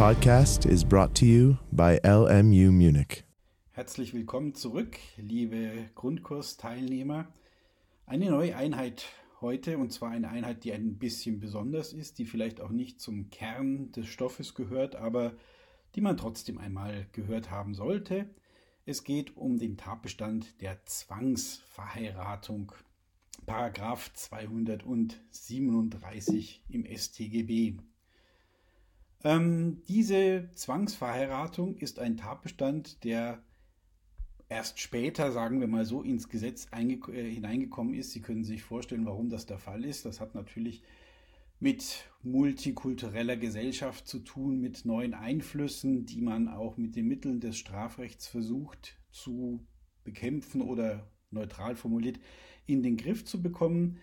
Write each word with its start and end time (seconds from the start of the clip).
podcast 0.00 0.64
is 0.64 0.82
brought 0.82 1.14
to 1.14 1.26
you 1.26 1.58
by 1.72 2.00
LMU 2.04 2.72
Munich. 2.72 3.22
Herzlich 3.72 4.14
willkommen 4.14 4.54
zurück, 4.54 4.96
liebe 5.18 5.90
Grundkursteilnehmer. 5.94 7.28
Eine 8.06 8.30
neue 8.30 8.56
Einheit 8.56 9.04
heute 9.42 9.76
und 9.76 9.92
zwar 9.92 10.08
eine 10.08 10.30
Einheit, 10.30 10.64
die 10.64 10.72
ein 10.72 10.96
bisschen 10.96 11.38
besonders 11.38 11.92
ist, 11.92 12.18
die 12.18 12.24
vielleicht 12.24 12.62
auch 12.62 12.70
nicht 12.70 12.98
zum 12.98 13.28
Kern 13.28 13.92
des 13.92 14.06
Stoffes 14.06 14.54
gehört, 14.54 14.96
aber 14.96 15.34
die 15.94 16.00
man 16.00 16.16
trotzdem 16.16 16.56
einmal 16.56 17.04
gehört 17.12 17.50
haben 17.50 17.74
sollte. 17.74 18.24
Es 18.86 19.04
geht 19.04 19.36
um 19.36 19.58
den 19.58 19.76
Tatbestand 19.76 20.62
der 20.62 20.82
Zwangsverheiratung. 20.86 22.72
Paragraph 23.44 24.10
237 24.14 26.62
im 26.70 26.86
StGB. 26.86 27.74
Ähm, 29.22 29.82
diese 29.88 30.50
Zwangsverheiratung 30.54 31.76
ist 31.76 31.98
ein 31.98 32.16
Tatbestand, 32.16 33.04
der 33.04 33.42
erst 34.48 34.80
später, 34.80 35.30
sagen 35.30 35.60
wir 35.60 35.68
mal 35.68 35.84
so, 35.84 36.02
ins 36.02 36.28
Gesetz 36.28 36.66
äh, 36.72 37.30
hineingekommen 37.30 37.94
ist. 37.94 38.12
Sie 38.12 38.20
können 38.20 38.44
sich 38.44 38.62
vorstellen, 38.62 39.06
warum 39.06 39.28
das 39.28 39.46
der 39.46 39.58
Fall 39.58 39.84
ist. 39.84 40.04
Das 40.04 40.20
hat 40.20 40.34
natürlich 40.34 40.82
mit 41.60 42.10
multikultureller 42.22 43.36
Gesellschaft 43.36 44.08
zu 44.08 44.20
tun, 44.20 44.60
mit 44.60 44.86
neuen 44.86 45.12
Einflüssen, 45.12 46.06
die 46.06 46.22
man 46.22 46.48
auch 46.48 46.78
mit 46.78 46.96
den 46.96 47.06
Mitteln 47.06 47.40
des 47.40 47.58
Strafrechts 47.58 48.26
versucht 48.26 48.98
zu 49.10 49.66
bekämpfen 50.02 50.62
oder 50.62 51.10
neutral 51.30 51.76
formuliert 51.76 52.18
in 52.66 52.82
den 52.82 52.96
Griff 52.96 53.24
zu 53.24 53.42
bekommen. 53.42 53.98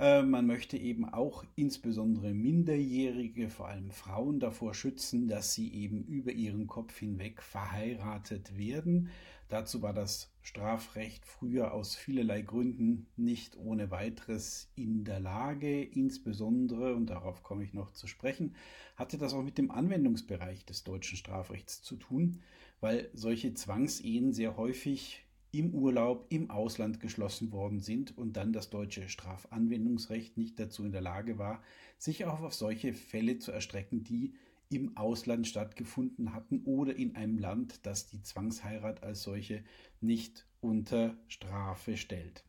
Äh, 0.00 0.22
man 0.22 0.46
möchte 0.46 0.78
eben 0.78 1.04
auch 1.04 1.44
insbesondere 1.56 2.32
Minderjährige, 2.32 3.50
vor 3.50 3.68
allem 3.68 3.90
Frauen, 3.90 4.40
davor 4.40 4.72
schützen, 4.72 5.28
dass 5.28 5.52
sie 5.52 5.70
eben 5.74 6.04
über 6.04 6.32
ihren 6.32 6.66
Kopf 6.66 6.98
hinweg 6.98 7.42
verheiratet 7.42 8.56
werden. 8.56 9.10
Dazu 9.50 9.82
war 9.82 9.92
das 9.92 10.32
Strafrecht 10.40 11.26
früher 11.26 11.74
aus 11.74 11.96
vielerlei 11.96 12.40
Gründen 12.40 13.08
nicht 13.16 13.58
ohne 13.58 13.90
weiteres 13.90 14.70
in 14.74 15.04
der 15.04 15.20
Lage. 15.20 15.82
Insbesondere, 15.82 16.94
und 16.94 17.10
darauf 17.10 17.42
komme 17.42 17.64
ich 17.64 17.74
noch 17.74 17.92
zu 17.92 18.06
sprechen, 18.06 18.54
hatte 18.96 19.18
das 19.18 19.34
auch 19.34 19.42
mit 19.42 19.58
dem 19.58 19.70
Anwendungsbereich 19.70 20.64
des 20.64 20.82
deutschen 20.82 21.18
Strafrechts 21.18 21.82
zu 21.82 21.96
tun, 21.96 22.40
weil 22.80 23.10
solche 23.12 23.52
Zwangsehen 23.52 24.32
sehr 24.32 24.56
häufig 24.56 25.26
im 25.52 25.74
Urlaub 25.74 26.26
im 26.30 26.50
Ausland 26.50 27.00
geschlossen 27.00 27.52
worden 27.52 27.80
sind 27.80 28.16
und 28.16 28.34
dann 28.36 28.52
das 28.52 28.70
deutsche 28.70 29.08
Strafanwendungsrecht 29.08 30.36
nicht 30.36 30.58
dazu 30.58 30.84
in 30.84 30.92
der 30.92 31.00
Lage 31.00 31.38
war, 31.38 31.62
sich 31.98 32.24
auch 32.24 32.40
auf 32.40 32.54
solche 32.54 32.92
Fälle 32.92 33.38
zu 33.38 33.50
erstrecken, 33.52 34.04
die 34.04 34.34
im 34.70 34.96
Ausland 34.96 35.48
stattgefunden 35.48 36.32
hatten 36.32 36.62
oder 36.64 36.94
in 36.94 37.16
einem 37.16 37.38
Land, 37.38 37.84
das 37.84 38.06
die 38.06 38.22
Zwangsheirat 38.22 39.02
als 39.02 39.22
solche 39.22 39.64
nicht 40.00 40.46
unter 40.60 41.16
Strafe 41.26 41.96
stellt. 41.96 42.44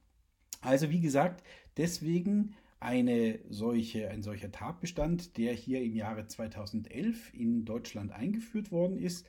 Also 0.62 0.92
wie 0.92 1.02
gesagt, 1.02 1.44
deswegen 1.78 2.54
eine 2.80 3.40
solche, 3.50 4.10
ein 4.10 4.22
solcher 4.22 4.52
Tatbestand, 4.52 5.38
der 5.38 5.54
hier 5.54 5.82
im 5.82 5.96
Jahre 5.96 6.28
2011 6.28 7.34
in 7.34 7.66
Deutschland 7.66 8.12
eingeführt 8.12 8.72
worden 8.72 8.98
ist. 8.98 9.28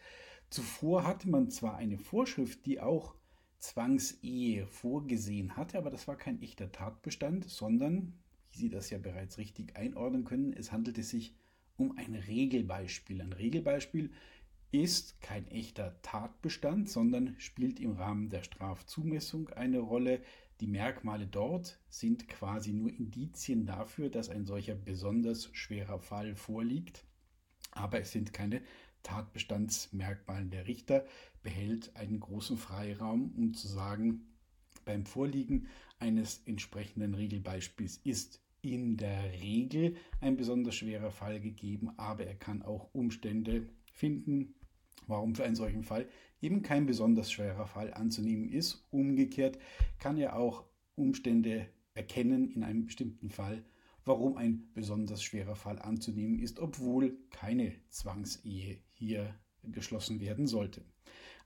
Zuvor 0.50 1.06
hatte 1.06 1.30
man 1.30 1.50
zwar 1.50 1.76
eine 1.76 1.98
Vorschrift, 1.98 2.66
die 2.66 2.80
auch 2.80 3.14
Zwangsehe 3.62 4.66
vorgesehen 4.66 5.56
hatte, 5.56 5.78
aber 5.78 5.90
das 5.90 6.08
war 6.08 6.16
kein 6.16 6.42
echter 6.42 6.72
Tatbestand, 6.72 7.48
sondern, 7.48 8.12
wie 8.50 8.58
Sie 8.58 8.68
das 8.68 8.90
ja 8.90 8.98
bereits 8.98 9.38
richtig 9.38 9.76
einordnen 9.76 10.24
können, 10.24 10.52
es 10.52 10.72
handelte 10.72 11.04
sich 11.04 11.36
um 11.76 11.96
ein 11.96 12.14
Regelbeispiel. 12.14 13.22
Ein 13.22 13.32
Regelbeispiel 13.32 14.10
ist 14.72 15.20
kein 15.20 15.46
echter 15.46 16.00
Tatbestand, 16.02 16.90
sondern 16.90 17.36
spielt 17.38 17.78
im 17.78 17.92
Rahmen 17.92 18.30
der 18.30 18.42
Strafzumessung 18.42 19.48
eine 19.50 19.78
Rolle. 19.78 20.22
Die 20.60 20.66
Merkmale 20.66 21.28
dort 21.28 21.78
sind 21.88 22.26
quasi 22.28 22.72
nur 22.72 22.90
Indizien 22.90 23.64
dafür, 23.64 24.10
dass 24.10 24.28
ein 24.28 24.44
solcher 24.44 24.74
besonders 24.74 25.50
schwerer 25.52 26.00
Fall 26.00 26.34
vorliegt, 26.34 27.04
aber 27.70 28.00
es 28.00 28.10
sind 28.10 28.32
keine 28.32 28.60
Tatbestandsmerkmalen. 29.02 30.50
Der 30.50 30.66
Richter 30.66 31.04
behält 31.42 31.94
einen 31.96 32.20
großen 32.20 32.56
Freiraum, 32.56 33.32
um 33.36 33.54
zu 33.54 33.68
sagen, 33.68 34.26
beim 34.84 35.06
Vorliegen 35.06 35.68
eines 35.98 36.42
entsprechenden 36.46 37.14
Regelbeispiels 37.14 38.00
ist 38.04 38.40
in 38.62 38.96
der 38.96 39.32
Regel 39.40 39.96
ein 40.20 40.36
besonders 40.36 40.76
schwerer 40.76 41.10
Fall 41.10 41.40
gegeben, 41.40 41.90
aber 41.96 42.26
er 42.26 42.34
kann 42.34 42.62
auch 42.62 42.88
Umstände 42.92 43.68
finden, 43.92 44.54
warum 45.06 45.34
für 45.34 45.44
einen 45.44 45.56
solchen 45.56 45.82
Fall 45.82 46.08
eben 46.40 46.62
kein 46.62 46.86
besonders 46.86 47.30
schwerer 47.30 47.66
Fall 47.66 47.92
anzunehmen 47.94 48.48
ist. 48.48 48.86
Umgekehrt 48.90 49.58
kann 49.98 50.16
er 50.16 50.36
auch 50.36 50.64
Umstände 50.94 51.68
erkennen 51.94 52.50
in 52.52 52.62
einem 52.62 52.86
bestimmten 52.86 53.30
Fall, 53.30 53.64
warum 54.04 54.36
ein 54.36 54.68
besonders 54.74 55.22
schwerer 55.22 55.56
Fall 55.56 55.78
anzunehmen 55.78 56.38
ist, 56.38 56.58
obwohl 56.58 57.18
keine 57.30 57.72
Zwangsehe 57.88 58.78
hier 58.92 59.34
geschlossen 59.62 60.20
werden 60.20 60.46
sollte. 60.46 60.84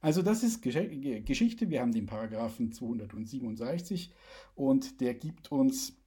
Also 0.01 0.23
das 0.23 0.43
ist 0.43 0.63
Geschichte. 0.63 1.71
Wir 1.71 1.81
haben 1.81 1.93
den 1.93 2.07
Paragraphen 2.07 2.73
267 2.73 4.13
und 4.55 5.01
der 5.01 5.15
gibt 5.15 5.51
uns 5.51 6.01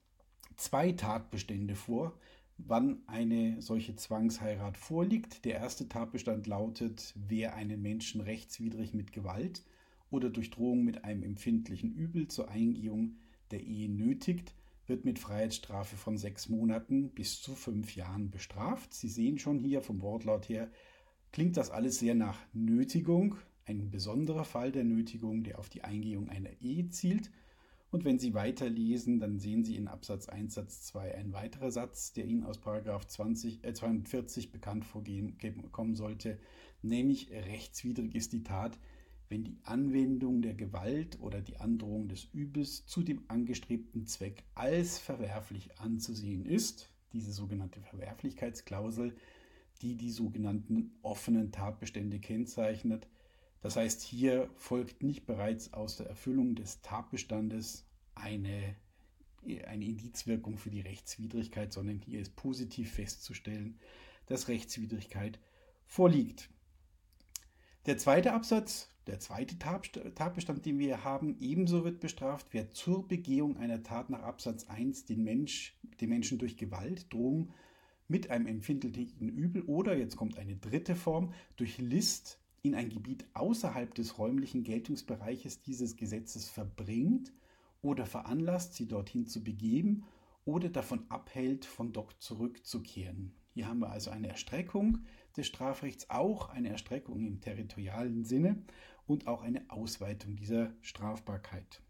zwei 0.56 0.92
Tatbestände 0.92 1.76
vor, 1.76 2.18
wann 2.58 3.02
eine 3.08 3.62
solche 3.62 3.96
Zwangsheirat 3.96 4.78
vorliegt. 4.78 5.46
Der 5.46 5.56
erste 5.56 5.88
Tatbestand 5.88 6.48
lautet, 6.48 7.14
wer 7.16 7.56
einen 7.56 7.82
Menschen 7.82 8.22
rechtswidrig 8.22 8.94
mit 8.94 9.12
Gewalt 9.12 9.64
oder 10.12 10.30
durch 10.30 10.50
Drohung 10.50 10.84
mit 10.84 11.04
einem 11.04 11.24
empfindlichen 11.24 11.94
Übel 11.94 12.28
zur 12.28 12.50
Eingehung 12.50 13.18
der 13.52 13.62
Ehe 13.62 13.90
nötigt, 13.90 14.54
wird 14.90 15.06
mit 15.06 15.20
Freiheitsstrafe 15.20 15.96
von 15.96 16.18
sechs 16.18 16.50
Monaten 16.50 17.12
bis 17.12 17.42
zu 17.42 17.56
fünf 17.56 17.96
Jahren 17.96 18.32
bestraft. 18.32 18.94
Sie 18.94 19.08
sehen 19.08 19.38
schon 19.38 19.60
hier 19.60 19.82
vom 19.82 20.02
Wortlaut 20.02 20.50
her, 20.50 20.70
klingt 21.32 21.58
das 21.58 21.70
alles 21.70 22.00
sehr 22.00 22.16
nach 22.16 22.40
Nötigung, 22.54 23.36
ein 23.66 23.92
besonderer 23.92 24.46
Fall 24.46 24.72
der 24.72 24.84
Nötigung, 24.84 25.44
der 25.44 25.60
auf 25.60 25.70
die 25.70 25.84
Eingehung 25.84 26.28
einer 26.30 26.50
Ehe 26.60 26.90
zielt. 26.90 27.32
Und 27.92 28.06
wenn 28.06 28.20
Sie 28.20 28.34
weiterlesen, 28.34 29.20
dann 29.20 29.40
sehen 29.40 29.64
Sie 29.64 29.76
in 29.76 29.88
Absatz 29.88 30.28
1 30.28 30.54
Satz 30.54 30.84
2 30.84 31.16
ein 31.16 31.34
weiterer 31.34 31.72
Satz, 31.72 32.14
der 32.14 32.26
Ihnen 32.26 32.44
aus 32.44 32.60
Paragraph 32.60 33.08
20, 33.08 33.64
äh 33.64 33.74
42 33.74 34.52
bekannt 34.52 34.86
vorkommen 34.86 35.96
sollte, 35.96 36.40
nämlich 36.82 37.32
rechtswidrig 37.32 38.16
ist 38.16 38.34
die 38.34 38.44
Tat, 38.44 38.78
wenn 39.30 39.44
die 39.44 39.60
Anwendung 39.64 40.42
der 40.42 40.56
Gewalt 40.56 41.20
oder 41.22 41.42
die 41.42 41.58
Androhung 41.58 42.08
des 42.08 42.26
Übels 42.34 42.86
zu 42.88 43.04
dem 43.04 43.22
angestrebten 43.28 44.08
Zweck 44.08 44.44
als 44.56 44.98
verwerflich 44.98 45.80
anzusehen 45.80 46.46
ist, 46.46 46.90
diese 47.14 47.32
sogenannte 47.32 47.80
Verwerflichkeitsklausel, 47.82 49.16
die 49.82 49.96
die 49.96 50.12
sogenannten 50.12 50.92
offenen 51.04 51.52
Tatbestände 51.52 52.20
kennzeichnet. 52.20 53.08
Das 53.62 53.76
heißt, 53.76 54.02
hier 54.02 54.50
folgt 54.56 55.04
nicht 55.04 55.26
bereits 55.26 55.74
aus 55.74 55.98
der 55.98 56.08
Erfüllung 56.08 56.56
des 56.56 56.82
Tatbestandes 56.82 57.86
eine, 58.16 58.76
eine 59.68 59.86
Indizwirkung 59.86 60.58
für 60.58 60.72
die 60.72 60.82
Rechtswidrigkeit, 60.82 61.72
sondern 61.72 62.00
hier 62.00 62.20
ist 62.20 62.36
positiv 62.36 62.94
festzustellen, 62.94 63.78
dass 64.26 64.48
Rechtswidrigkeit 64.48 65.40
vorliegt. 65.86 66.50
Der 67.86 67.98
zweite 67.98 68.34
Absatz 68.34 68.90
der 69.10 69.20
zweite 69.20 69.58
Tatbestand, 69.58 70.66
den 70.68 70.78
wir 70.78 71.04
haben, 71.04 71.36
ebenso 71.40 71.84
wird 71.84 72.00
bestraft, 72.00 72.48
wer 72.52 72.70
zur 72.70 73.08
Begehung 73.08 73.58
einer 73.58 73.82
Tat 73.82 74.12
nach 74.12 74.22
Absatz 74.22 74.66
1 74.66 75.06
den, 75.06 75.24
Mensch, 75.24 75.76
den 76.00 76.10
Menschen 76.10 76.38
durch 76.38 76.58
Gewalt, 76.58 77.12
Drohung 77.12 77.50
mit 78.08 78.30
einem 78.30 78.46
empfindlichen 78.46 79.30
Übel 79.30 79.64
oder, 79.64 79.98
jetzt 79.98 80.16
kommt 80.16 80.38
eine 80.38 80.56
dritte 80.56 80.96
Form, 80.96 81.34
durch 81.56 81.80
List 81.80 82.40
in 82.62 82.76
ein 82.76 82.90
Gebiet 82.90 83.26
außerhalb 83.34 83.96
des 83.96 84.20
räumlichen 84.20 84.64
Geltungsbereiches 84.64 85.64
dieses 85.64 85.96
Gesetzes 85.96 86.48
verbringt 86.48 87.34
oder 87.82 88.06
veranlasst, 88.06 88.76
sie 88.76 88.88
dorthin 88.88 89.26
zu 89.26 89.44
begeben 89.44 90.04
oder 90.46 90.70
davon 90.70 91.10
abhält, 91.10 91.66
von 91.66 91.94
dort 91.94 92.16
zurückzukehren. 92.20 93.34
Hier 93.54 93.68
haben 93.68 93.80
wir 93.80 93.90
also 93.90 94.12
eine 94.12 94.30
Erstreckung 94.30 95.00
des 95.36 95.48
Strafrechts, 95.48 96.10
auch 96.10 96.50
eine 96.50 96.70
Erstreckung 96.70 97.26
im 97.26 97.42
territorialen 97.42 98.24
Sinne 98.24 98.64
und 99.06 99.28
auch 99.28 99.42
eine 99.42 99.70
Ausweitung 99.70 100.36
dieser 100.36 100.72
Strafbarkeit. 100.82 101.82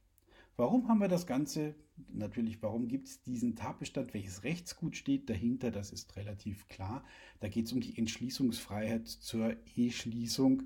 Warum 0.59 0.89
haben 0.89 0.99
wir 0.99 1.07
das 1.07 1.25
Ganze? 1.25 1.73
Natürlich, 2.11 2.61
warum 2.61 2.89
gibt 2.89 3.07
es 3.07 3.23
diesen 3.23 3.55
Tatbestand? 3.55 4.13
Welches 4.13 4.43
Rechtsgut 4.43 4.97
steht 4.97 5.29
dahinter? 5.29 5.71
Das 5.71 5.91
ist 5.91 6.17
relativ 6.17 6.67
klar. 6.67 7.05
Da 7.39 7.47
geht 7.47 7.67
es 7.67 7.71
um 7.71 7.79
die 7.79 7.97
Entschließungsfreiheit 7.97 9.07
zur 9.07 9.55
Eheschließung, 9.75 10.63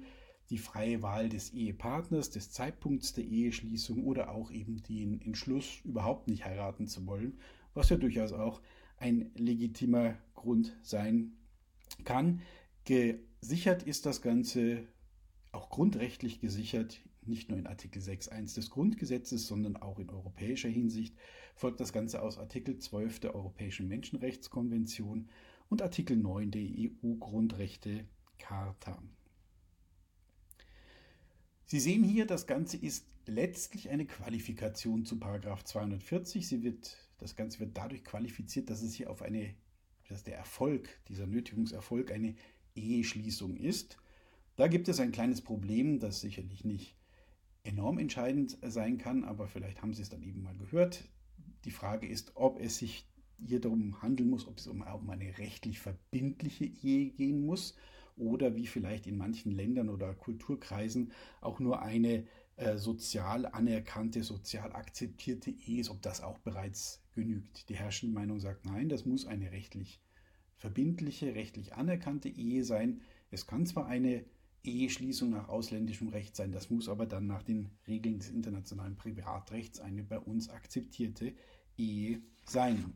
die 0.49 0.57
freie 0.57 1.03
Wahl 1.03 1.29
des 1.29 1.53
Ehepartners, 1.53 2.31
des 2.31 2.51
Zeitpunkts 2.51 3.13
der 3.13 3.23
Eheschließung 3.23 4.03
oder 4.03 4.31
auch 4.31 4.49
eben 4.49 4.81
den 4.83 5.21
Entschluss, 5.21 5.81
überhaupt 5.83 6.27
nicht 6.27 6.43
heiraten 6.43 6.87
zu 6.87 7.05
wollen, 7.05 7.37
was 7.75 7.89
ja 7.89 7.97
durchaus 7.97 8.33
auch 8.33 8.61
ein 8.97 9.31
legitimer 9.35 10.17
Grund 10.35 10.75
sein 10.81 11.33
kann. 12.03 12.41
Gesichert 12.85 13.83
ist 13.83 14.05
das 14.05 14.21
Ganze 14.21 14.83
auch 15.51 15.69
grundrechtlich 15.69 16.39
gesichert, 16.39 17.01
nicht 17.25 17.49
nur 17.49 17.59
in 17.59 17.67
Artikel 17.67 18.01
6.1 18.01 18.55
des 18.55 18.69
Grundgesetzes, 18.69 19.47
sondern 19.47 19.75
auch 19.77 19.99
in 19.99 20.09
europäischer 20.09 20.69
Hinsicht, 20.69 21.15
folgt 21.55 21.79
das 21.79 21.93
Ganze 21.93 22.21
aus 22.21 22.37
Artikel 22.37 22.77
12 22.77 23.21
der 23.21 23.33
Europäischen 23.35 23.87
Menschenrechtskonvention 23.87 25.29
und 25.69 25.81
Artikel 25.81 26.17
9 26.17 26.51
der 26.51 26.61
EU-Grundrechte-Charta. 26.61 29.01
Sie 31.65 31.79
sehen 31.79 32.03
hier, 32.03 32.25
das 32.25 32.45
Ganze 32.45 32.77
ist 32.77 33.05
letztlich 33.25 33.89
eine 33.89 34.05
Qualifikation 34.05 35.05
zu 35.05 35.19
Paragraph 35.19 35.63
240. 35.63 36.47
Sie 36.47 36.63
wird, 36.63 36.97
das 37.17 37.35
Ganze 37.35 37.59
wird 37.59 37.77
dadurch 37.77 38.03
qualifiziert, 38.03 38.69
dass 38.69 38.81
es 38.81 38.93
hier 38.93 39.09
auf 39.09 39.21
eine, 39.21 39.55
dass 40.09 40.23
der 40.23 40.37
Erfolg, 40.37 40.89
dieser 41.07 41.25
Nötigungserfolg 41.25 42.11
eine 42.11 42.35
Eheschließung 42.75 43.55
ist. 43.55 43.97
Da 44.55 44.67
gibt 44.67 44.87
es 44.87 44.99
ein 44.99 45.11
kleines 45.11 45.41
Problem, 45.41 45.99
das 45.99 46.21
sicherlich 46.21 46.63
nicht 46.63 46.95
enorm 47.63 47.97
entscheidend 47.97 48.57
sein 48.61 48.97
kann, 48.97 49.23
aber 49.23 49.47
vielleicht 49.47 49.81
haben 49.81 49.93
Sie 49.93 50.01
es 50.01 50.09
dann 50.09 50.21
eben 50.21 50.43
mal 50.43 50.55
gehört. 50.55 51.07
Die 51.63 51.71
Frage 51.71 52.07
ist, 52.07 52.33
ob 52.35 52.59
es 52.59 52.77
sich 52.77 53.07
hier 53.39 53.61
darum 53.61 54.01
handeln 54.01 54.29
muss, 54.29 54.47
ob 54.47 54.57
es 54.57 54.67
um, 54.67 54.81
um 54.81 55.09
eine 55.09 55.37
rechtlich 55.37 55.79
verbindliche 55.79 56.65
Ehe 56.65 57.09
gehen 57.09 57.45
muss 57.45 57.75
oder 58.15 58.55
wie 58.55 58.67
vielleicht 58.67 59.07
in 59.07 59.17
manchen 59.17 59.51
Ländern 59.51 59.89
oder 59.89 60.13
Kulturkreisen 60.13 61.11
auch 61.41 61.59
nur 61.59 61.81
eine 61.81 62.25
äh, 62.55 62.77
sozial 62.77 63.45
anerkannte, 63.47 64.23
sozial 64.23 64.73
akzeptierte 64.73 65.49
Ehe 65.49 65.81
ist, 65.81 65.89
ob 65.89 66.01
das 66.01 66.21
auch 66.21 66.37
bereits 66.39 67.03
genügt. 67.15 67.69
Die 67.69 67.75
herrschende 67.75 68.13
Meinung 68.13 68.39
sagt, 68.39 68.65
nein, 68.65 68.89
das 68.89 69.05
muss 69.05 69.25
eine 69.25 69.51
rechtlich 69.51 69.99
verbindliche, 70.55 71.35
rechtlich 71.35 71.73
anerkannte 71.73 72.29
Ehe 72.29 72.63
sein. 72.63 73.01
Es 73.31 73.47
kann 73.47 73.65
zwar 73.65 73.87
eine 73.87 74.23
Eheschließung 74.63 75.29
nach 75.29 75.49
ausländischem 75.49 76.07
Recht 76.09 76.35
sein, 76.35 76.51
das 76.51 76.69
muss 76.69 76.87
aber 76.87 77.05
dann 77.05 77.27
nach 77.27 77.43
den 77.43 77.69
Regeln 77.87 78.19
des 78.19 78.29
internationalen 78.29 78.95
Privatrechts 78.95 79.79
eine 79.79 80.03
bei 80.03 80.19
uns 80.19 80.49
akzeptierte 80.49 81.33
Ehe 81.77 82.21
sein. 82.45 82.93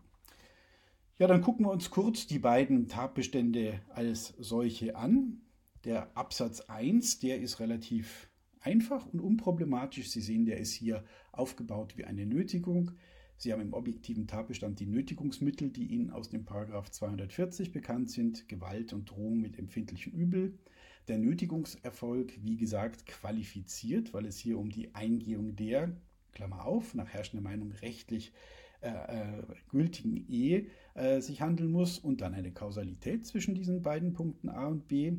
Ja, 1.20 1.26
dann 1.26 1.42
gucken 1.42 1.66
wir 1.66 1.72
uns 1.72 1.90
kurz 1.90 2.28
die 2.28 2.38
beiden 2.38 2.88
Tatbestände 2.90 3.82
als 3.90 4.36
solche 4.38 4.96
an. 4.96 5.42
Der 5.84 6.16
Absatz 6.16 6.62
1, 6.62 7.18
der 7.18 7.42
ist 7.42 7.60
relativ 7.60 8.30
einfach 8.60 9.08
und 9.08 9.20
unproblematisch. 9.20 10.12
Sie 10.12 10.22
sehen, 10.22 10.46
der 10.46 10.60
ist 10.60 10.74
hier 10.74 11.04
aufgebaut 11.32 11.98
wie 11.98 12.04
eine 12.04 12.28
Nötigung. 12.28 12.92
Sie 13.36 13.52
haben 13.52 13.64
im 13.64 13.74
objektiven 13.74 14.28
Tatbestand 14.28 14.80
die 14.80 14.86
Nötigungsmittel, 14.86 15.72
die 15.72 15.88
Ihnen 15.88 16.12
aus 16.12 16.30
dem 16.30 16.46
Paragraph 16.46 16.92
240 16.92 17.72
bekannt 17.72 18.12
sind, 18.12 18.48
Gewalt 18.48 18.94
und 18.94 19.10
Drohung 19.10 19.40
mit 19.40 19.58
empfindlichem 19.58 20.14
Übel. 20.14 20.60
Der 21.08 21.18
Nötigungserfolg, 21.18 22.34
wie 22.44 22.58
gesagt, 22.58 23.08
qualifiziert, 23.08 24.14
weil 24.14 24.28
es 24.28 24.38
hier 24.38 24.60
um 24.60 24.70
die 24.70 24.94
Eingehung 24.94 25.56
der, 25.56 26.00
Klammer 26.32 26.66
auf, 26.66 26.94
nach 26.94 27.08
herrschender 27.08 27.42
Meinung 27.42 27.72
rechtlich 27.72 28.34
äh, 28.82 28.90
äh, 28.90 29.44
gültigen 29.70 30.28
Ehe 30.30 30.68
äh, 30.94 31.22
sich 31.22 31.42
handeln 31.42 31.72
muss 31.72 32.00
und 32.00 32.22
dann 32.22 32.34
eine 32.34 32.52
Kausalität 32.52 33.26
zwischen 33.26 33.56
diesen 33.56 33.82
beiden 33.82 34.14
Punkten 34.14 34.50
A 34.50 34.68
und 34.68 34.88
B. 34.88 35.14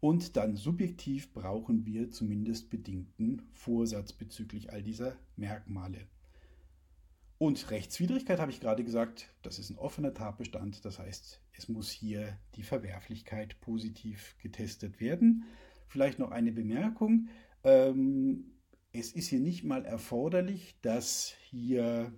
Und 0.00 0.36
dann 0.36 0.56
subjektiv 0.56 1.32
brauchen 1.32 1.86
wir 1.86 2.10
zumindest 2.10 2.70
bedingten 2.70 3.42
Vorsatz 3.52 4.12
bezüglich 4.12 4.72
all 4.72 4.82
dieser 4.82 5.16
Merkmale. 5.36 6.08
Und 7.38 7.70
Rechtswidrigkeit 7.70 8.40
habe 8.40 8.50
ich 8.50 8.60
gerade 8.60 8.84
gesagt, 8.84 9.28
das 9.42 9.58
ist 9.58 9.70
ein 9.70 9.78
offener 9.78 10.14
Tatbestand, 10.14 10.84
das 10.84 10.98
heißt, 10.98 11.40
es 11.52 11.68
muss 11.68 11.90
hier 11.90 12.38
die 12.54 12.62
Verwerflichkeit 12.62 13.60
positiv 13.60 14.36
getestet 14.38 15.00
werden. 15.00 15.44
Vielleicht 15.88 16.18
noch 16.18 16.30
eine 16.30 16.52
Bemerkung. 16.52 17.28
Ähm, 17.64 18.52
es 18.92 19.12
ist 19.12 19.28
hier 19.28 19.40
nicht 19.40 19.64
mal 19.64 19.84
erforderlich, 19.84 20.76
dass 20.82 21.34
hier 21.50 22.12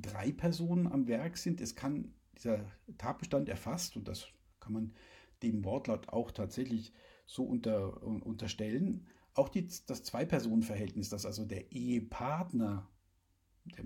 drei 0.00 0.32
Personen 0.32 0.86
am 0.86 1.06
Werk 1.06 1.36
sind. 1.36 1.60
Es 1.60 1.74
kann 1.74 2.14
dieser 2.36 2.64
Tatbestand 2.98 3.48
erfasst, 3.48 3.96
und 3.96 4.08
das 4.08 4.26
kann 4.60 4.72
man 4.72 4.92
dem 5.42 5.64
Wortlaut 5.64 6.08
auch 6.08 6.30
tatsächlich 6.30 6.92
so 7.26 7.44
unter, 7.44 8.02
unterstellen, 8.02 9.06
auch 9.34 9.48
die, 9.48 9.68
das 9.86 10.02
Zwei-Personen-Verhältnis, 10.02 11.10
dass 11.10 11.26
also 11.26 11.44
der 11.44 11.70
Ehepartner, 11.72 12.88
der, 13.64 13.84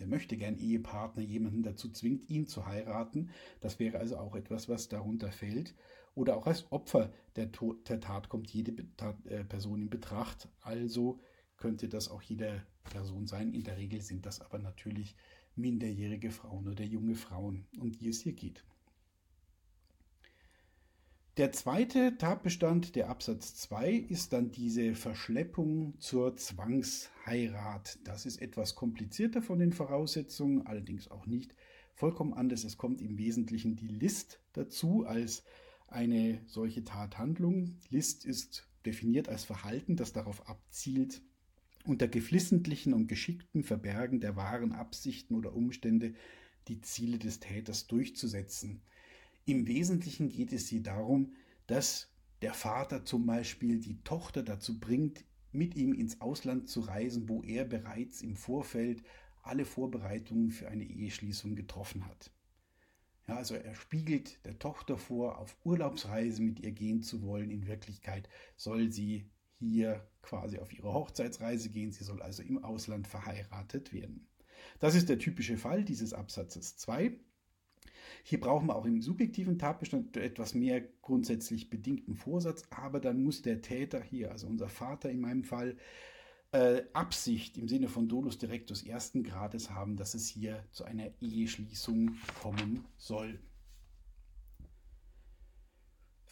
der 0.00 0.06
möchte 0.06 0.36
gern 0.36 0.56
Ehepartner 0.56 1.22
jemanden 1.22 1.62
dazu 1.62 1.90
zwingt, 1.90 2.28
ihn 2.28 2.46
zu 2.46 2.66
heiraten, 2.66 3.30
das 3.60 3.78
wäre 3.78 3.98
also 3.98 4.16
auch 4.16 4.34
etwas, 4.34 4.68
was 4.68 4.88
darunter 4.88 5.30
fällt. 5.30 5.74
Oder 6.16 6.36
auch 6.36 6.46
als 6.46 6.70
Opfer 6.72 7.12
der, 7.36 7.50
der 7.88 8.00
Tat 8.00 8.28
kommt 8.28 8.50
jede 8.50 8.84
äh, 9.24 9.44
Person 9.44 9.82
in 9.82 9.90
Betracht. 9.90 10.48
Also 10.60 11.20
könnte 11.60 11.88
das 11.88 12.08
auch 12.08 12.22
jede 12.22 12.66
Person 12.84 13.28
sein. 13.28 13.54
In 13.54 13.62
der 13.62 13.76
Regel 13.76 14.00
sind 14.00 14.26
das 14.26 14.40
aber 14.40 14.58
natürlich 14.58 15.14
minderjährige 15.54 16.30
Frauen 16.30 16.66
oder 16.66 16.84
junge 16.84 17.14
Frauen, 17.14 17.66
um 17.78 17.92
die 17.92 18.08
es 18.08 18.20
hier 18.20 18.32
geht. 18.32 18.64
Der 21.36 21.52
zweite 21.52 22.18
Tatbestand, 22.18 22.96
der 22.96 23.08
Absatz 23.08 23.54
2, 23.54 23.92
ist 23.92 24.32
dann 24.32 24.50
diese 24.50 24.94
Verschleppung 24.94 25.98
zur 25.98 26.36
Zwangsheirat. 26.36 27.98
Das 28.04 28.26
ist 28.26 28.42
etwas 28.42 28.74
komplizierter 28.74 29.40
von 29.40 29.58
den 29.58 29.72
Voraussetzungen, 29.72 30.66
allerdings 30.66 31.10
auch 31.10 31.26
nicht 31.26 31.54
vollkommen 31.94 32.34
anders. 32.34 32.64
Es 32.64 32.76
kommt 32.76 33.00
im 33.00 33.16
Wesentlichen 33.16 33.76
die 33.76 33.88
List 33.88 34.40
dazu 34.52 35.06
als 35.06 35.44
eine 35.86 36.42
solche 36.46 36.84
Tathandlung. 36.84 37.78
List 37.90 38.24
ist 38.24 38.68
definiert 38.84 39.28
als 39.28 39.44
Verhalten, 39.44 39.96
das 39.96 40.12
darauf 40.12 40.48
abzielt, 40.48 41.22
unter 41.84 42.08
geflissentlichen 42.08 42.92
und 42.92 43.06
geschickten 43.06 43.62
Verbergen 43.62 44.20
der 44.20 44.36
wahren 44.36 44.72
Absichten 44.72 45.34
oder 45.34 45.54
Umstände 45.54 46.14
die 46.68 46.80
Ziele 46.80 47.18
des 47.18 47.40
Täters 47.40 47.86
durchzusetzen. 47.86 48.82
Im 49.44 49.66
Wesentlichen 49.66 50.28
geht 50.28 50.52
es 50.52 50.68
hier 50.68 50.82
darum, 50.82 51.34
dass 51.66 52.12
der 52.42 52.54
Vater 52.54 53.04
zum 53.04 53.26
Beispiel 53.26 53.80
die 53.80 54.02
Tochter 54.02 54.42
dazu 54.42 54.78
bringt, 54.78 55.24
mit 55.52 55.74
ihm 55.74 55.92
ins 55.94 56.20
Ausland 56.20 56.68
zu 56.68 56.80
reisen, 56.80 57.28
wo 57.28 57.42
er 57.42 57.64
bereits 57.64 58.22
im 58.22 58.36
Vorfeld 58.36 59.02
alle 59.42 59.64
Vorbereitungen 59.64 60.50
für 60.50 60.68
eine 60.68 60.84
Eheschließung 60.84 61.56
getroffen 61.56 62.06
hat. 62.06 62.30
Ja, 63.26 63.36
also 63.36 63.54
er 63.54 63.74
spiegelt 63.74 64.44
der 64.44 64.58
Tochter 64.58 64.96
vor, 64.96 65.38
auf 65.38 65.56
Urlaubsreise 65.64 66.42
mit 66.42 66.60
ihr 66.60 66.72
gehen 66.72 67.02
zu 67.02 67.22
wollen. 67.22 67.50
In 67.50 67.66
Wirklichkeit 67.66 68.28
soll 68.56 68.92
sie 68.92 69.30
hier 69.60 70.06
quasi 70.22 70.58
auf 70.58 70.72
ihre 70.72 70.92
Hochzeitsreise 70.92 71.70
gehen. 71.70 71.92
Sie 71.92 72.04
soll 72.04 72.22
also 72.22 72.42
im 72.42 72.64
Ausland 72.64 73.06
verheiratet 73.06 73.92
werden. 73.92 74.26
Das 74.78 74.94
ist 74.94 75.08
der 75.08 75.18
typische 75.18 75.56
Fall 75.56 75.84
dieses 75.84 76.12
Absatzes 76.12 76.76
2. 76.76 77.12
Hier 78.24 78.40
brauchen 78.40 78.66
wir 78.66 78.76
auch 78.76 78.84
im 78.84 79.00
subjektiven 79.00 79.58
Tatbestand 79.58 80.16
etwas 80.16 80.54
mehr 80.54 80.82
grundsätzlich 81.02 81.70
bedingten 81.70 82.14
Vorsatz, 82.14 82.64
aber 82.70 83.00
dann 83.00 83.22
muss 83.22 83.42
der 83.42 83.62
Täter 83.62 84.02
hier, 84.02 84.30
also 84.30 84.46
unser 84.46 84.68
Vater 84.68 85.10
in 85.10 85.20
meinem 85.20 85.44
Fall, 85.44 85.76
äh, 86.52 86.82
Absicht 86.92 87.56
im 87.56 87.68
Sinne 87.68 87.88
von 87.88 88.08
Dolus 88.08 88.38
Directus 88.38 88.82
ersten 88.82 89.22
Grades 89.22 89.70
haben, 89.70 89.96
dass 89.96 90.14
es 90.14 90.28
hier 90.28 90.64
zu 90.72 90.84
einer 90.84 91.10
Eheschließung 91.20 92.16
kommen 92.42 92.84
soll. 92.96 93.38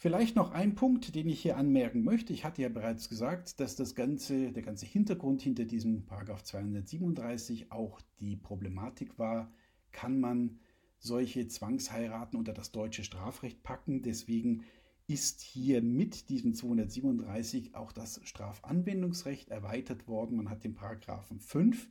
Vielleicht 0.01 0.37
noch 0.37 0.51
ein 0.51 0.75
Punkt, 0.75 1.13
den 1.13 1.27
ich 1.27 1.41
hier 1.41 1.57
anmerken 1.57 2.05
möchte. 2.05 2.31
Ich 2.31 2.45
hatte 2.45 2.61
ja 2.61 2.69
bereits 2.69 3.09
gesagt, 3.09 3.59
dass 3.59 3.75
das 3.75 3.95
ganze, 3.95 4.53
der 4.53 4.63
ganze 4.63 4.85
Hintergrund 4.85 5.41
hinter 5.41 5.65
diesem 5.65 6.05
Paragraph 6.05 6.41
237 6.41 7.73
auch 7.73 7.99
die 8.21 8.37
Problematik 8.37 9.19
war, 9.19 9.51
kann 9.91 10.21
man 10.21 10.61
solche 10.99 11.49
Zwangsheiraten 11.49 12.39
unter 12.39 12.53
das 12.53 12.71
deutsche 12.71 13.03
Strafrecht 13.03 13.61
packen. 13.61 14.01
Deswegen 14.01 14.63
ist 15.07 15.41
hier 15.41 15.81
mit 15.81 16.29
diesem 16.29 16.53
237 16.53 17.75
auch 17.75 17.91
das 17.91 18.21
Strafanwendungsrecht 18.23 19.49
erweitert 19.49 20.07
worden. 20.07 20.37
Man 20.37 20.49
hat 20.49 20.63
den 20.63 20.75
Paragraphen 20.75 21.41
5, 21.41 21.89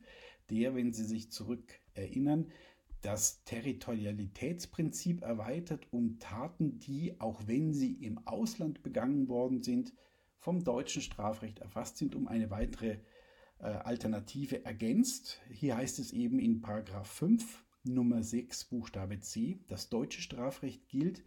der, 0.49 0.73
wenn 0.73 0.93
Sie 0.93 1.05
sich 1.05 1.31
zurück 1.31 1.79
erinnern, 1.93 2.47
das 3.01 3.43
Territorialitätsprinzip 3.45 5.21
erweitert 5.21 5.87
um 5.91 6.19
Taten, 6.19 6.79
die, 6.79 7.19
auch 7.19 7.47
wenn 7.47 7.73
sie 7.73 7.93
im 7.93 8.19
Ausland 8.27 8.83
begangen 8.83 9.27
worden 9.27 9.63
sind, 9.63 9.93
vom 10.37 10.63
deutschen 10.63 11.01
Strafrecht 11.01 11.59
erfasst 11.59 11.97
sind, 11.97 12.15
um 12.15 12.27
eine 12.27 12.49
weitere 12.49 12.97
äh, 13.59 13.65
Alternative 13.65 14.65
ergänzt. 14.65 15.41
Hier 15.51 15.77
heißt 15.77 15.99
es 15.99 16.11
eben 16.11 16.39
in 16.39 16.61
Paragraph 16.61 17.09
5 17.09 17.65
Nummer 17.83 18.23
6 18.23 18.65
Buchstabe 18.65 19.19
C, 19.19 19.59
das 19.67 19.89
deutsche 19.89 20.21
Strafrecht 20.21 20.87
gilt 20.89 21.23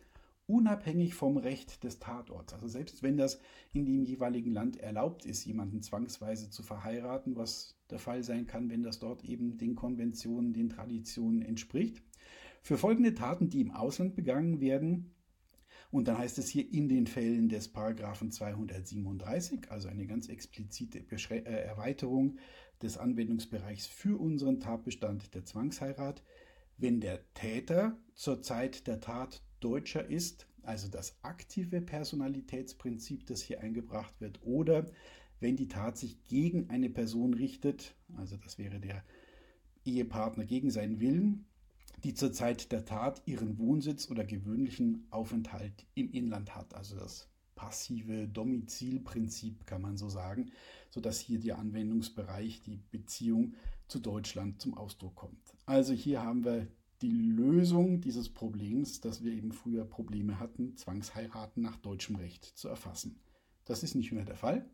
unabhängig 0.53 1.15
vom 1.15 1.39
Recht 1.39 1.83
des 1.83 1.99
Tatorts. 1.99 2.53
Also 2.53 2.69
selbst 2.69 3.03
wenn 3.03 3.17
das 3.17 3.41
in 3.73 3.87
dem 3.87 4.05
jeweiligen 4.05 4.53
Land 4.53 4.77
erlaubt 4.77 5.25
ist, 5.25 5.47
jemanden 5.47 5.81
zwangsweise 5.81 6.51
zu 6.51 6.63
verheiraten, 6.63 7.37
was 7.37 7.79
der 7.89 7.99
Fall 7.99 8.23
sein 8.23 8.47
kann, 8.47 8.69
wenn 8.69 8.83
das 8.83 8.99
dort 8.99 9.25
eben 9.25 9.57
den 9.57 9.75
Konventionen, 9.75 10.53
den 10.53 10.69
Traditionen 10.69 11.41
entspricht. 11.41 12.03
Für 12.61 12.77
folgende 12.77 13.15
Taten, 13.15 13.49
die 13.49 13.63
im 13.63 13.71
Ausland 13.71 14.15
begangen 14.15 14.61
werden, 14.61 15.15
Und 15.91 16.09
dann 16.09 16.17
heißt 16.17 16.39
es 16.39 16.49
hier 16.49 16.73
in 16.73 16.89
den 16.89 17.07
Fällen 17.07 17.51
des 17.51 17.69
Paragraphen 17.69 18.31
237, 18.31 19.71
also 19.71 19.89
eine 19.89 20.07
ganz 20.07 20.29
explizite 20.29 21.01
Beschrä 21.03 21.41
äh, 21.41 21.65
Erweiterung 21.65 22.39
des 22.81 22.97
Anwendungsbereichs 22.97 23.87
für 23.87 24.19
unseren 24.19 24.59
Tatbestand 24.59 25.35
der 25.35 25.45
Zwangsheirat, 25.45 26.23
wenn 26.79 27.01
der 27.01 27.21
Täter 27.35 27.99
zur 28.15 28.41
Zeit 28.41 28.87
der 28.87 29.01
Tat 29.01 29.43
Deutscher 29.63 30.07
ist, 30.07 30.47
also 30.63 30.89
das 30.89 31.17
aktive 31.23 31.81
Personalitätsprinzip, 31.81 33.27
das 33.27 33.43
hier 33.43 33.61
eingebracht 33.61 34.21
wird, 34.21 34.41
oder 34.43 34.87
wenn 35.41 35.57
die 35.57 35.69
Tat 35.69 35.99
sich 35.99 36.23
gegen 36.25 36.71
eine 36.71 36.91
Person 36.91 37.35
richtet, 37.35 37.95
also 38.17 38.37
das 38.37 38.59
wäre 38.59 38.79
der 38.79 39.03
Ehepartner 39.85 40.45
gegen 40.45 40.71
seinen 40.71 41.01
Willen, 41.01 41.47
die 42.05 42.15
zur 42.15 42.33
Zeit 42.33 42.73
der 42.73 42.85
Tat 42.85 43.23
ihren 43.27 43.59
Wohnsitz 43.59 44.11
oder 44.11 44.25
gewöhnlichen 44.25 45.07
Aufenthalt 45.11 45.87
im 45.95 46.11
Inland 46.13 46.55
hat, 46.55 46.75
also 46.75 46.97
das 46.97 47.29
passive 47.55 48.27
Domizilprinzip 48.27 49.67
kann 49.67 49.83
man 49.83 49.97
so 49.97 50.09
sagen, 50.09 50.51
sodass 50.91 51.21
hier 51.21 51.39
der 51.39 51.59
Anwendungsbereich, 51.59 52.63
die 52.63 52.81
Beziehung 52.91 53.55
zu 53.87 54.01
Deutschland 54.01 54.61
zum 54.61 54.75
Ausdruck 54.75 55.15
kommt. 55.15 55.55
Also 55.67 55.93
hier 55.93 56.23
haben 56.23 56.45
wir 56.45 56.67
die 57.03 57.11
Lösung 57.11 58.01
dieses 58.01 58.29
Problems, 58.29 59.01
dass 59.01 59.25
wir 59.25 59.33
eben 59.33 59.53
früher 59.53 59.85
Probleme 59.85 60.39
hatten, 60.39 60.77
Zwangsheiraten 60.77 61.63
nach 61.63 61.77
deutschem 61.77 62.17
Recht 62.17 62.45
zu 62.45 62.69
erfassen. 62.69 63.21
Das 63.65 63.83
ist 63.83 63.95
nicht 63.95 64.13
mehr 64.13 64.25
der 64.25 64.37
Fall. 64.37 64.65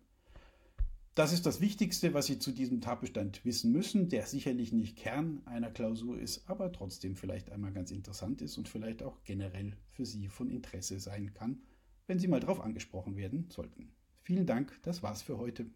Das 1.14 1.32
ist 1.32 1.47
das 1.47 1.61
Wichtigste, 1.61 2.14
was 2.14 2.26
Sie 2.26 2.38
zu 2.38 2.52
diesem 2.52 2.80
Tatbestand 2.80 3.44
wissen 3.44 3.73
müssen, 3.73 4.08
der 4.08 4.26
sicherlich 4.26 4.73
nicht 4.73 4.97
Kern 4.97 5.42
einer 5.47 5.70
Klausur 5.70 6.18
ist, 6.20 6.49
aber 6.49 6.70
trotzdem 6.70 7.16
vielleicht 7.16 7.50
einmal 7.50 7.73
ganz 7.73 7.90
interessant 7.90 8.40
ist 8.40 8.56
und 8.56 8.68
vielleicht 8.68 9.02
auch 9.02 9.25
generell 9.25 9.76
für 9.88 10.06
Sie 10.06 10.28
von 10.28 10.49
Interesse 10.49 11.00
sein 11.00 11.35
kann, 11.35 11.62
wenn 12.06 12.20
Sie 12.20 12.28
mal 12.28 12.40
darauf 12.40 12.61
angesprochen 12.61 13.16
werden 13.16 13.47
sollten. 13.49 13.88
Vielen 14.23 14.47
Dank, 14.47 14.78
das 14.82 15.02
war's 15.02 15.23
für 15.23 15.38
heute. 15.38 15.66